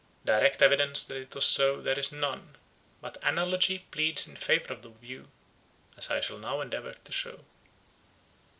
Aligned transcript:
Direct 0.25 0.63
evidence 0.63 1.03
that 1.03 1.17
it 1.17 1.35
was 1.35 1.45
so 1.45 1.79
there 1.79 1.99
is 1.99 2.11
none, 2.11 2.55
but 3.01 3.19
analogy 3.21 3.85
pleads 3.91 4.27
in 4.27 4.35
favour 4.35 4.73
of 4.73 4.81
the 4.81 4.89
view, 4.89 5.29
as 5.95 6.09
I 6.09 6.21
shall 6.21 6.39
now 6.39 6.59
endeavour 6.59 6.93
to 6.95 7.11
show. 7.11 7.45